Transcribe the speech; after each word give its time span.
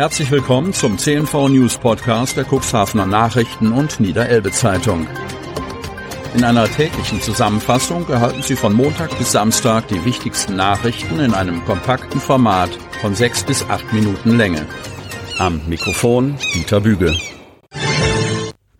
Herzlich 0.00 0.30
willkommen 0.30 0.72
zum 0.72 0.96
CNV 0.96 1.50
News 1.50 1.76
Podcast 1.76 2.34
der 2.34 2.46
Cuxhavener 2.50 3.04
Nachrichten 3.04 3.70
und 3.70 4.00
Niederelbe 4.00 4.50
Zeitung. 4.50 5.06
In 6.34 6.42
einer 6.42 6.64
täglichen 6.64 7.20
Zusammenfassung 7.20 8.08
erhalten 8.08 8.40
Sie 8.40 8.56
von 8.56 8.72
Montag 8.72 9.18
bis 9.18 9.32
Samstag 9.32 9.88
die 9.88 10.02
wichtigsten 10.06 10.56
Nachrichten 10.56 11.20
in 11.20 11.34
einem 11.34 11.62
kompakten 11.66 12.18
Format 12.18 12.70
von 13.02 13.14
sechs 13.14 13.44
bis 13.44 13.62
acht 13.68 13.92
Minuten 13.92 14.38
Länge. 14.38 14.64
Am 15.38 15.60
Mikrofon 15.68 16.38
Dieter 16.54 16.80
Büge. 16.80 17.14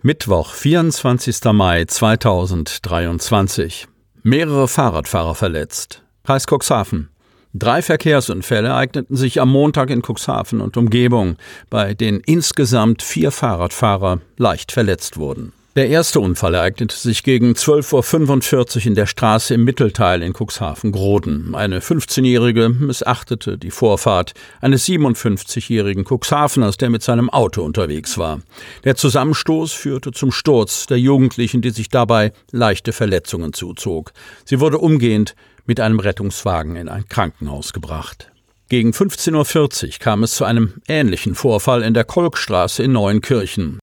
Mittwoch, 0.01 0.55
24. 0.55 1.53
Mai 1.53 1.85
2023. 1.85 3.89
Mehrere 4.23 4.69
Fahrradfahrer 4.69 5.35
verletzt. 5.35 6.03
Kreis 6.25 6.47
Cuxhaven. 6.47 7.11
Drei 7.53 7.83
Verkehrsunfälle 7.83 8.69
ereigneten 8.69 9.17
sich 9.17 9.41
am 9.41 9.51
Montag 9.51 9.91
in 9.91 10.03
Cuxhaven 10.03 10.61
und 10.61 10.77
Umgebung, 10.77 11.37
bei 11.69 11.95
denen 11.95 12.21
insgesamt 12.25 13.03
vier 13.03 13.33
Fahrradfahrer 13.33 14.21
leicht 14.37 14.71
verletzt 14.71 15.17
wurden. 15.17 15.53
Der 15.77 15.89
erste 15.89 16.21
Unfall 16.21 16.55
ereignete 16.55 16.97
sich 16.97 17.23
gegen 17.23 17.53
12.45 17.53 18.77
Uhr 18.77 18.87
in 18.87 18.95
der 18.95 19.07
Straße 19.07 19.55
im 19.55 19.65
Mittelteil 19.65 20.23
in 20.23 20.33
Cuxhaven-Groden. 20.33 21.55
Eine 21.55 21.81
15-Jährige 21.81 22.69
missachtete 22.69 23.57
die 23.57 23.71
Vorfahrt 23.71 24.35
eines 24.61 24.87
57-jährigen 24.87 26.05
Cuxhaveners, 26.05 26.77
der 26.77 26.91
mit 26.91 27.03
seinem 27.03 27.31
Auto 27.31 27.63
unterwegs 27.63 28.19
war. 28.19 28.41
Der 28.83 28.97
Zusammenstoß 28.97 29.73
führte 29.73 30.11
zum 30.11 30.33
Sturz 30.33 30.87
der 30.87 30.99
Jugendlichen, 30.99 31.63
die 31.63 31.71
sich 31.71 31.89
dabei 31.89 32.33
leichte 32.51 32.93
Verletzungen 32.93 33.53
zuzog. 33.53 34.13
Sie 34.45 34.59
wurde 34.59 34.79
umgehend 34.79 35.35
mit 35.71 35.79
einem 35.79 36.01
Rettungswagen 36.01 36.75
in 36.75 36.89
ein 36.89 37.09
Krankenhaus 37.09 37.73
gebracht. 37.73 38.33
Gegen 38.69 38.91
15.40 38.91 39.85
Uhr 39.85 39.91
kam 40.01 40.25
es 40.25 40.35
zu 40.35 40.45
einem 40.45 40.83
ähnlichen 40.89 41.37
Vorfall 41.37 41.85
in 41.85 41.95
der 41.95 42.03
Kolkstraße 42.03 42.83
in 42.83 42.91
Neuenkirchen. 42.91 43.79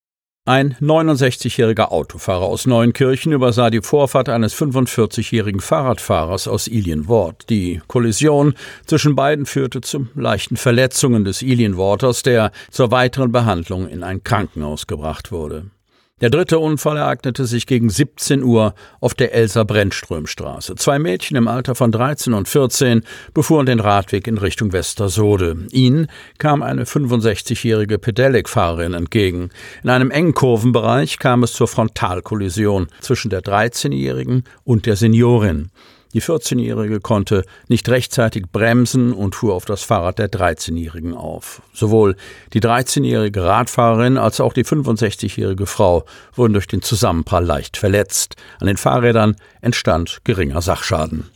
Ein 0.46 0.76
69-jähriger 0.82 1.94
Autofahrer 1.94 2.44
aus 2.44 2.68
Neuenkirchen 2.68 3.32
übersah 3.32 3.70
die 3.70 3.80
Vorfahrt 3.80 4.28
eines 4.28 4.54
45-jährigen 4.54 5.62
Fahrradfahrers 5.62 6.50
aus 6.50 6.68
Ilienwort. 6.68 7.50
Die 7.50 7.82
Kollision 7.88 8.54
zwischen 8.86 9.16
beiden 9.16 9.46
führte 9.46 9.80
zu 9.80 10.10
leichten 10.14 10.58
Verletzungen 10.58 11.24
des 11.24 11.42
Ilienworters, 11.42 12.22
der 12.22 12.52
zur 12.70 12.92
weiteren 12.92 13.32
Behandlung 13.32 13.88
in 13.88 14.04
ein 14.04 14.26
Krankenhaus 14.26 14.88
gebracht 14.88 15.32
wurde. 15.32 15.72
Der 16.20 16.32
dritte 16.32 16.58
Unfall 16.58 16.98
ereignete 16.98 17.46
sich 17.46 17.68
gegen 17.68 17.92
17 17.92 18.42
Uhr 18.42 18.74
auf 19.00 19.14
der 19.14 19.36
Elser 19.36 19.66
Brennströmstraße. 19.66 20.74
Zwei 20.74 20.98
Mädchen 20.98 21.38
im 21.38 21.48
Alter 21.48 21.76
von 21.76 21.92
13 21.92 22.34
und 22.34 22.48
14 22.48 23.04
befuhren 23.36 23.68
den 23.68 23.80
Radweg 23.80 24.26
in 24.26 24.40
Richtung 24.40 24.74
Westersode. 24.74 25.68
Ihnen 25.70 26.08
kam 26.40 26.64
eine 26.64 26.86
65-jährige 26.86 28.00
Pedelec-Fahrerin 28.00 28.96
entgegen. 28.96 29.52
In 29.84 29.92
einem 29.92 30.10
engen 30.10 30.34
Kurvenbereich 30.34 31.20
kam 31.20 31.44
es 31.44 31.54
zur 31.54 31.68
Frontalkollision 31.68 32.88
zwischen 33.00 33.30
der 33.30 33.42
13-jährigen 33.42 34.44
und 34.64 34.88
der 34.88 34.96
Seniorin. 34.96 35.70
Die 36.14 36.22
14-Jährige 36.22 37.00
konnte 37.00 37.44
nicht 37.68 37.90
rechtzeitig 37.90 38.46
bremsen 38.52 39.14
und 39.14 39.36
fuhr 39.36 39.54
auf 39.54 39.66
das 39.66 39.84
Fahrrad 39.84 40.20
der 40.20 40.30
13-Jährigen 40.30 41.14
auf. 41.14 41.62
Sowohl 41.74 42.16
die 42.54 42.62
13-jährige 42.62 43.44
Radfahrerin 43.44 44.18
als 44.18 44.40
auch 44.40 44.54
die 44.54 44.66
65-jährige 44.66 45.66
Frau 45.66 46.06
wurden 46.34 46.54
durch 46.54 46.68
den 46.68 46.82
Zusammenprall 46.82 47.46
leicht 47.46 47.78
verletzt. 47.78 48.36
An 48.60 48.68
den 48.68 48.78
Fahrrädern 48.78 49.36
entstand 49.62 50.20
geringer 50.24 50.62
Sachschaden. 50.62 51.30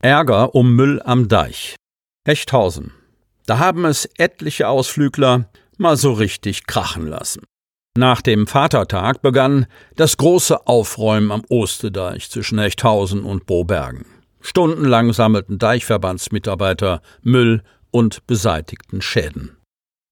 Ärger 0.00 0.54
um 0.54 0.74
Müll 0.74 1.00
am 1.04 1.28
Deich. 1.28 1.76
Hechthausen. 2.26 2.92
Da 3.46 3.58
haben 3.58 3.84
es 3.84 4.08
etliche 4.16 4.68
Ausflügler 4.68 5.50
mal 5.76 5.96
so 5.96 6.12
richtig 6.12 6.66
krachen 6.66 7.06
lassen. 7.06 7.42
Nach 7.96 8.20
dem 8.20 8.48
Vatertag 8.48 9.22
begann 9.22 9.66
das 9.94 10.16
große 10.16 10.66
Aufräumen 10.66 11.30
am 11.30 11.42
Ostedeich 11.48 12.28
zwischen 12.28 12.58
Echthausen 12.58 13.22
und 13.22 13.46
Bobergen. 13.46 14.04
Stundenlang 14.40 15.12
sammelten 15.12 15.60
Deichverbandsmitarbeiter 15.60 17.02
Müll 17.22 17.62
und 17.92 18.26
beseitigten 18.26 19.00
Schäden. 19.00 19.56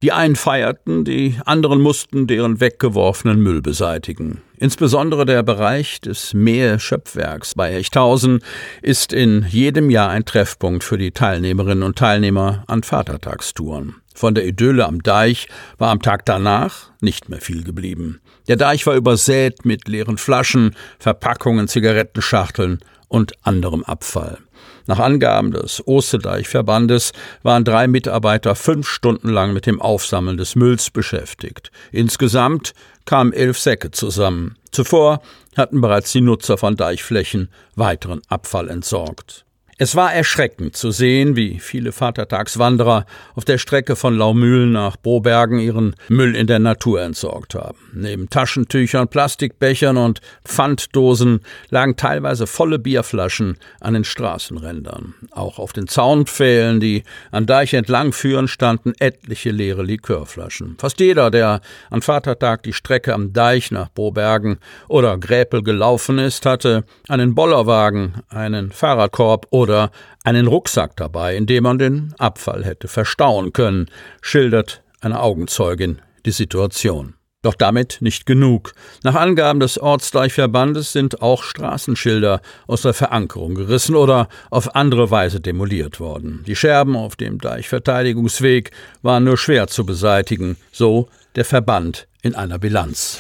Die 0.01 0.13
einen 0.13 0.37
feierten, 0.37 1.05
die 1.05 1.37
anderen 1.45 1.81
mussten 1.81 2.29
deren 2.29 2.61
weggeworfenen 2.61 3.41
Müll 3.41 3.63
beseitigen. 3.63 4.43
Insbesondere 4.63 5.27
der 5.27 5.43
Bereich 5.43 6.01
des 6.01 6.35
Mähe-Schöpfwerks 6.35 7.57
bei 7.57 7.75
Echthausen 7.75 8.45
ist 8.81 9.13
in 9.13 9.45
jedem 9.49 9.91
Jahr 9.91 10.11
ein 10.11 10.25
Treffpunkt 10.25 10.85
für 10.85 10.97
die 10.97 11.11
Teilnehmerinnen 11.11 11.83
und 11.83 11.99
Teilnehmer 11.99 12.63
an 12.69 12.85
Vatertagstouren. 12.85 13.97
Von 14.15 14.37
der 14.37 14.47
Idylle 14.47 14.87
am 14.87 15.03
Deich 15.03 15.49
war 15.79 15.91
am 15.91 16.01
Tag 16.01 16.27
danach 16.27 16.93
nicht 17.01 17.29
mehr 17.29 17.41
viel 17.41 17.65
geblieben. 17.65 18.21
Der 18.47 18.55
Deich 18.55 18.87
war 18.87 18.95
übersät 18.95 19.65
mit 19.65 19.89
leeren 19.89 20.17
Flaschen, 20.17 20.77
Verpackungen, 21.01 21.67
Zigarettenschachteln 21.67 22.79
und 23.09 23.33
anderem 23.43 23.83
Abfall. 23.83 24.39
Nach 24.87 24.99
Angaben 24.99 25.53
des 25.53 25.87
Osterdeichverbandes 25.87 27.13
waren 27.43 27.65
drei 27.65 27.87
Mitarbeiter 27.87 28.55
fünf 28.55 28.89
Stunden 28.89 29.29
lang 29.29 29.53
mit 29.53 29.67
dem 29.67 29.81
Aufsammeln 29.81 30.37
des 30.37 30.57
Mülls 30.57 30.91
beschäftigt. 30.91 31.71
Insgesamt 31.91 32.73
kamen 33.05 33.33
elf 33.33 33.59
Säcke 33.59 33.91
zusammen. 33.91 34.57
Zuvor 34.71 35.23
hatten 35.57 35.81
bereits 35.81 36.13
die 36.13 36.21
Nutzer 36.21 36.59
von 36.59 36.77
Deichflächen 36.77 37.49
weiteren 37.77 38.23
Abfall 38.29 38.69
entsorgt. 38.69 39.45
Es 39.79 39.97
war 39.97 40.13
erschreckend 40.13 40.77
zu 40.77 40.91
sehen, 40.91 41.35
wie 41.35 41.59
viele 41.59 41.93
Vatertagswanderer 41.93 43.07
auf 43.35 43.47
der 43.47 43.57
Strecke 43.57 43.97
von 43.97 44.17
Laumühlen 44.17 44.71
nach 44.71 44.99
Brobergen 44.99 45.59
ihren 45.59 45.97
Müll 46.09 46.37
in 46.37 46.47
der 46.47 46.59
Natur 46.59 47.01
entsorgt 47.01 47.55
haben. 47.55 47.79
Neben 47.95 48.29
Taschentüchern, 48.29 49.09
Plastikbechern 49.09 49.97
und 49.97 50.21
Pfanddosen 50.45 51.41
lagen 51.71 51.97
teilweise 51.97 52.47
volle 52.47 52.79
Bierflaschen 52.79 53.57
an 53.81 53.95
den 53.95 54.05
Straßenrändern. 54.05 55.15
Auch 55.31 55.59
auf 55.59 55.73
den 55.73 55.89
Zaunpfählen, 55.89 56.79
die 56.79 57.03
an 57.31 57.47
Deich 57.47 57.73
entlang 57.73 58.13
führen, 58.13 58.49
standen 58.49 58.93
etliche 58.99 59.53
leere 59.53 59.83
Likörflaschen. 59.83 60.77
Fast 60.79 61.01
jeder, 61.01 61.31
der 61.31 61.63
an 61.89 62.03
Vatertag 62.03 62.63
die 62.65 62.75
Strecke 62.75 63.15
am 63.15 63.33
Deich 63.33 63.71
nach 63.71 63.89
Brobergen 63.91 64.59
oder 64.89 65.17
Gräpel 65.17 65.63
gelaufen 65.63 66.19
ist, 66.19 66.45
hatte 66.45 66.85
einen 67.09 67.35
Bollerwagen, 67.35 68.23
einen 68.29 68.71
Fahrradkorb 68.71 69.47
oder 69.49 69.62
oder 69.63 69.91
einen 70.25 70.47
Rucksack 70.47 70.97
dabei, 70.97 71.37
in 71.37 71.47
dem 71.47 71.65
man 71.65 71.79
den 71.79 72.15
Abfall 72.19 72.65
hätte 72.65 72.89
verstauen 72.89 73.53
können, 73.53 73.87
schildert 74.21 74.83
eine 75.01 75.21
Augenzeugin 75.21 76.01
die 76.27 76.33
Situation. 76.33 77.15
Doch 77.43 77.55
damit 77.55 77.99
nicht 78.01 78.25
genug. 78.25 78.73
Nach 79.03 79.17
Angaben 79.17 79.59
des 79.59 79.77
Ortsdeichverbandes 79.77 80.93
sind 80.93 81.23
auch 81.23 81.43
Straßenschilder 81.43 82.41
aus 82.69 82.83
der 82.83 82.95
Verankerung 82.95 83.57
gerissen 83.57 83.97
oder 83.97 84.29
auf 84.51 84.77
andere 84.77 85.11
Weise 85.11 85.41
demoliert 85.41 85.99
worden. 85.99 86.45
Die 86.47 86.55
Scherben 86.55 86.95
auf 86.95 87.17
dem 87.17 87.39
Deichverteidigungsweg 87.39 88.71
waren 89.03 89.25
nur 89.25 89.37
schwer 89.37 89.67
zu 89.67 89.85
beseitigen, 89.85 90.57
so 90.71 91.09
der 91.35 91.45
Verband 91.45 92.07
in 92.23 92.37
einer 92.37 92.61
Bilanz. 92.61 93.19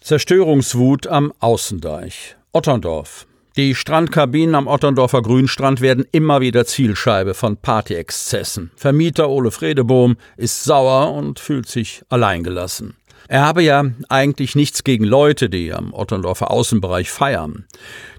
Zerstörungswut 0.00 1.06
am 1.06 1.32
Außendeich. 1.38 2.34
Otterndorf. 2.52 3.26
Die 3.56 3.74
Strandkabinen 3.74 4.54
am 4.54 4.66
Otterndorfer 4.66 5.20
Grünstrand 5.20 5.82
werden 5.82 6.06
immer 6.10 6.40
wieder 6.40 6.64
Zielscheibe 6.64 7.34
von 7.34 7.58
Partyexzessen. 7.58 8.70
Vermieter 8.76 9.28
Ole 9.28 9.50
Fredebohm 9.50 10.16
ist 10.38 10.64
sauer 10.64 11.12
und 11.12 11.38
fühlt 11.38 11.68
sich 11.68 12.02
alleingelassen. 12.08 12.94
Er 13.28 13.42
habe 13.42 13.62
ja 13.62 13.84
eigentlich 14.08 14.54
nichts 14.54 14.84
gegen 14.84 15.04
Leute, 15.04 15.50
die 15.50 15.72
am 15.72 15.92
Otterndorfer 15.92 16.50
Außenbereich 16.50 17.10
feiern. 17.10 17.66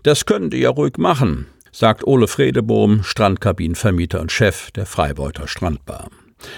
Das 0.04 0.26
können 0.26 0.52
die 0.52 0.60
ja 0.60 0.70
ruhig 0.70 0.98
machen, 0.98 1.48
sagt 1.72 2.06
Ole 2.06 2.28
Fredebohm, 2.28 3.04
Strandkabinenvermieter 3.04 4.22
und 4.22 4.32
Chef 4.32 4.70
der 4.72 4.86
Freibeuter 4.86 5.48
Strandbar. 5.48 6.10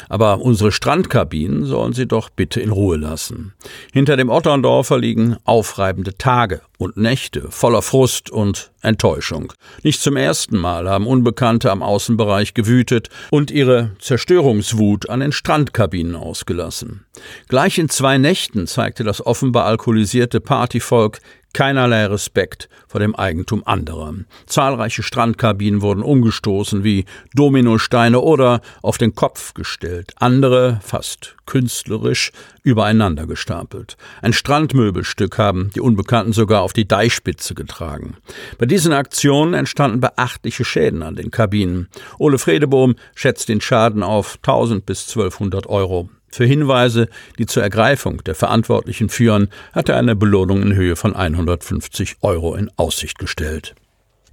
Aber 0.10 0.42
unsere 0.42 0.72
Strandkabinen 0.72 1.66
sollen 1.66 1.94
sie 1.94 2.08
doch 2.08 2.30
bitte 2.30 2.60
in 2.62 2.72
Ruhe 2.72 2.98
lassen. 2.98 3.54
Hinter 3.94 4.18
dem 4.18 4.30
Otterndorfer 4.30 4.98
liegen 4.98 5.38
aufreibende 5.44 6.18
Tage 6.18 6.62
und 6.78 6.98
Nächte 6.98 7.50
voller 7.50 7.82
Frust 7.82 8.30
und 8.30 8.72
Enttäuschung. 8.82 9.54
Nicht 9.84 10.02
zum 10.02 10.16
ersten 10.16 10.58
Mal 10.58 10.90
haben 10.90 11.08
Unbekannte 11.08 11.72
am 11.72 11.82
Außenbereich 11.82 12.54
gewütet 12.54 13.10
und 13.32 13.52
ihre 13.52 13.92
Zerstörungswut 14.00 15.10
an 15.10 15.22
den 15.22 15.32
Strandkabinen 15.32 16.16
ausgelassen. 16.16 17.06
Gleich 17.48 17.78
in 17.78 17.90
zwei 17.90 18.18
Nächten 18.18 18.68
zeigte 18.68 19.04
das 19.04 19.26
offenbar 19.26 19.66
alkoholisierte 19.66 20.40
Partyvolk 20.40 21.20
keinerlei 21.56 22.06
Respekt 22.08 22.68
vor 22.86 23.00
dem 23.00 23.16
Eigentum 23.16 23.64
anderer. 23.66 24.14
Zahlreiche 24.46 25.04
Strandkabinen 25.04 25.82
wurden 25.82 26.04
umgestoßen 26.04 26.84
wie 26.84 27.06
Dominosteine 27.34 28.20
oder 28.20 28.60
auf 28.82 28.98
den 28.98 29.16
Kopf 29.16 29.54
gestellt, 29.54 30.12
andere 30.18 30.82
fast 30.84 31.38
künstlerisch 31.46 32.34
übereinander 32.64 33.26
gestapelt. 33.26 33.96
Ein 34.22 34.34
Strandmöbelstück 34.34 35.38
haben 35.38 35.72
die 35.74 35.80
Unbekannten 35.80 36.34
sogar 36.34 36.62
auf 36.62 36.74
die 36.74 36.90
Deichspitze 36.90 37.56
getragen. 37.56 38.18
Bei 38.58 38.66
diesen 38.66 38.92
Aktionen 38.92 39.54
entstanden 39.54 40.02
beachtliche 40.02 40.66
Schäden 40.66 41.04
an 41.04 41.16
den 41.16 41.32
Kabinen. 41.32 41.88
Ole 42.20 42.38
Fredebohm 42.38 42.96
schätzt 43.16 43.48
den 43.48 43.62
Schaden 43.62 44.04
auf 44.04 44.40
1000 44.44 44.86
bis 44.86 45.08
1200 45.08 45.68
Euro. 45.68 46.10
Für 46.30 46.46
Hinweise, 46.46 47.08
die 47.40 47.46
zur 47.46 47.64
Ergreifung 47.64 48.24
der 48.24 48.36
Verantwortlichen 48.36 49.10
führen, 49.10 49.50
hat 49.74 49.90
er 49.90 49.98
eine 49.98 50.16
Belohnung 50.16 50.62
in 50.62 50.76
Höhe 50.76 50.96
von 50.96 51.16
150 51.16 52.18
Euro 52.22 52.56
in 52.56 52.70
Aussicht 52.78 53.20
gestellt. 53.20 53.76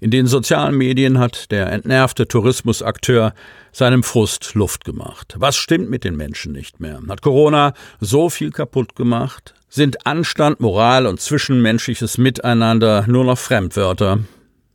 In 0.02 0.10
den 0.10 0.26
sozialen 0.26 0.76
Medien 0.76 1.20
hat 1.20 1.52
der 1.52 1.70
entnervte 1.70 2.26
Tourismusakteur 2.26 3.34
seinem 3.70 4.02
Frust 4.02 4.54
Luft 4.54 4.84
gemacht. 4.84 5.36
Was 5.38 5.54
stimmt 5.54 5.90
mit 5.90 6.02
den 6.02 6.16
Menschen 6.16 6.50
nicht 6.50 6.80
mehr? 6.80 7.00
Hat 7.08 7.22
Corona 7.22 7.72
so 8.00 8.28
viel 8.28 8.50
kaputt 8.50 8.96
gemacht? 8.96 9.54
Sind 9.68 10.04
Anstand, 10.04 10.58
Moral 10.58 11.06
und 11.06 11.20
zwischenmenschliches 11.20 12.18
Miteinander 12.18 13.04
nur 13.06 13.24
noch 13.24 13.38
Fremdwörter? 13.38 14.18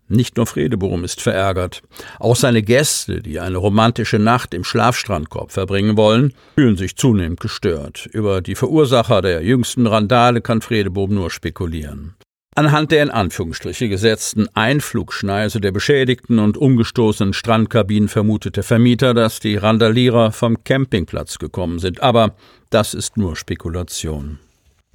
Nicht 0.10 0.38
nur 0.38 0.48
Fredebohm 0.48 1.04
ist 1.04 1.22
verärgert. 1.22 1.82
Auch 2.20 2.38
seine 2.38 2.64
Gäste, 2.64 3.22
die 3.22 3.40
eine 3.40 3.58
romantische 3.58 4.20
Nacht 4.20 4.54
im 4.54 4.64
Schlafstrandkorb 4.64 5.52
verbringen 5.52 5.98
wollen, 5.98 6.34
fühlen 6.56 6.78
sich 6.78 6.96
zunehmend 6.96 7.42
gestört. 7.42 8.08
Über 8.14 8.42
die 8.42 8.56
Verursacher 8.56 9.22
der 9.22 9.44
jüngsten 9.44 9.86
Randale 9.86 10.40
kann 10.40 10.62
Fredebohm 10.62 11.14
nur 11.14 11.30
spekulieren. 11.30 12.16
Anhand 12.56 12.92
der 12.92 13.04
in 13.04 13.12
Anführungsstriche 13.12 13.88
gesetzten 13.88 14.48
Einflugschneise 14.56 15.62
der 15.62 15.72
beschädigten 15.72 16.40
und 16.40 16.58
umgestoßenen 16.58 17.34
Strandkabinen 17.34 18.10
vermutet 18.10 18.56
der 18.56 18.64
Vermieter, 18.64 19.14
dass 19.14 19.40
die 19.40 19.58
Randalierer 19.58 20.32
vom 20.32 20.64
Campingplatz 20.64 21.38
gekommen 21.38 21.78
sind. 21.78 22.02
Aber 22.02 22.36
das 22.72 22.96
ist 22.96 23.16
nur 23.16 23.36
Spekulation. 23.36 24.40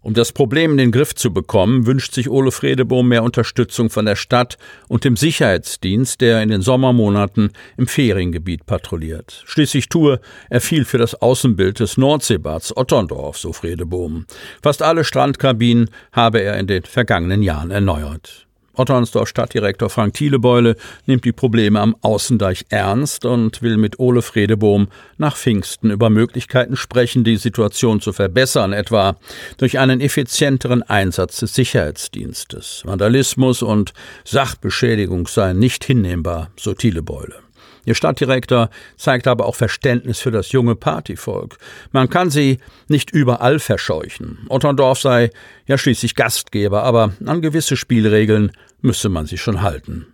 Um 0.02 0.14
das 0.14 0.32
Problem 0.32 0.72
in 0.72 0.78
den 0.78 0.90
Griff 0.90 1.14
zu 1.14 1.32
bekommen, 1.32 1.86
wünscht 1.86 2.12
sich 2.12 2.28
Ole 2.28 2.50
Fredebohm 2.50 3.06
mehr 3.06 3.22
Unterstützung 3.22 3.88
von 3.88 4.04
der 4.04 4.16
Stadt 4.16 4.58
und 4.88 5.04
dem 5.04 5.16
Sicherheitsdienst, 5.16 6.20
der 6.20 6.42
in 6.42 6.48
den 6.48 6.60
Sommermonaten 6.60 7.52
im 7.76 7.86
Feriengebiet 7.86 8.66
patrouilliert. 8.66 9.44
Schließlich 9.46 9.88
tue 9.88 10.20
er 10.50 10.60
viel 10.60 10.84
für 10.84 10.98
das 10.98 11.14
Außenbild 11.14 11.78
des 11.78 11.96
Nordseebads 11.98 12.76
Otterndorf, 12.76 13.38
so 13.38 13.52
Fredebohm. 13.52 14.26
Fast 14.60 14.82
alle 14.82 15.04
Strandkabinen 15.04 15.88
habe 16.10 16.40
er 16.40 16.58
in 16.58 16.66
den 16.66 16.82
vergangenen 16.82 17.42
Jahren 17.42 17.70
erneuert. 17.70 18.48
Otternsdorf 18.74 19.28
Stadtdirektor 19.28 19.90
Frank 19.90 20.14
Thielebeule 20.14 20.76
nimmt 21.06 21.24
die 21.24 21.32
Probleme 21.32 21.80
am 21.80 21.96
Außendeich 22.00 22.66
ernst 22.70 23.24
und 23.24 23.62
will 23.62 23.76
mit 23.76 23.98
Ole 23.98 24.22
Fredebohm 24.22 24.88
nach 25.18 25.36
Pfingsten 25.36 25.90
über 25.90 26.10
Möglichkeiten 26.10 26.76
sprechen, 26.76 27.24
die 27.24 27.36
Situation 27.36 28.00
zu 28.00 28.12
verbessern, 28.12 28.72
etwa 28.72 29.16
durch 29.58 29.78
einen 29.78 30.00
effizienteren 30.00 30.82
Einsatz 30.82 31.40
des 31.40 31.54
Sicherheitsdienstes. 31.54 32.82
Vandalismus 32.84 33.62
und 33.62 33.92
Sachbeschädigung 34.24 35.26
seien 35.26 35.58
nicht 35.58 35.84
hinnehmbar, 35.84 36.50
so 36.56 36.74
Thielebeule. 36.74 37.36
Ihr 37.84 37.94
Stadtdirektor 37.94 38.70
zeigt 38.96 39.26
aber 39.26 39.46
auch 39.46 39.56
Verständnis 39.56 40.20
für 40.20 40.30
das 40.30 40.52
junge 40.52 40.76
Partyvolk. 40.76 41.58
Man 41.90 42.08
kann 42.08 42.30
sie 42.30 42.58
nicht 42.88 43.10
überall 43.10 43.58
verscheuchen. 43.58 44.46
Otterndorf 44.48 45.00
sei 45.00 45.30
ja 45.66 45.76
schließlich 45.76 46.14
Gastgeber, 46.14 46.84
aber 46.84 47.12
an 47.24 47.42
gewisse 47.42 47.76
Spielregeln 47.76 48.52
müsse 48.80 49.08
man 49.08 49.26
sich 49.26 49.40
schon 49.40 49.62
halten. 49.62 50.06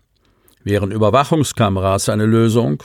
Wären 0.65 0.91
Überwachungskameras 0.91 2.09
eine 2.09 2.27
Lösung? 2.27 2.83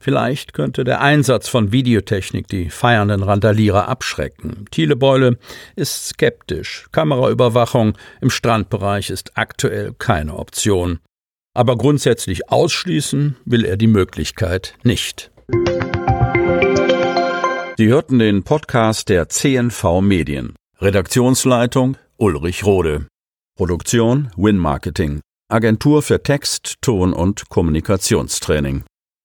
Vielleicht 0.00 0.54
könnte 0.54 0.84
der 0.84 1.00
Einsatz 1.00 1.48
von 1.48 1.72
Videotechnik 1.72 2.48
die 2.48 2.70
feiernden 2.70 3.22
Randalierer 3.22 3.88
abschrecken. 3.88 4.64
Thielebeule 4.70 5.38
ist 5.74 6.08
skeptisch. 6.08 6.86
Kameraüberwachung 6.92 7.98
im 8.20 8.30
Strandbereich 8.30 9.10
ist 9.10 9.36
aktuell 9.36 9.92
keine 9.98 10.34
Option 10.34 11.00
aber 11.56 11.76
grundsätzlich 11.76 12.50
ausschließen 12.50 13.36
will 13.44 13.64
er 13.64 13.76
die 13.76 13.86
Möglichkeit 13.86 14.74
nicht. 14.82 15.30
Sie 17.78 17.88
hörten 17.88 18.18
den 18.18 18.42
Podcast 18.42 19.08
der 19.08 19.28
CNV 19.28 20.00
Medien. 20.00 20.54
Redaktionsleitung 20.80 21.96
Ulrich 22.18 22.64
Rode. 22.64 23.06
Produktion 23.56 24.30
Win 24.36 24.58
Marketing. 24.58 25.20
Agentur 25.48 26.02
für 26.02 26.22
Text, 26.22 26.76
Ton 26.82 27.12
und 27.12 27.48
Kommunikationstraining. 27.48 28.84